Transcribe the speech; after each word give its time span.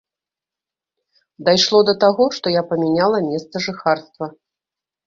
Дайшло 1.49 1.79
да 1.91 1.97
таго, 2.05 2.23
што 2.39 2.45
я 2.59 2.67
памяняла 2.73 3.25
месца 3.31 3.55
жыхарства. 3.69 4.25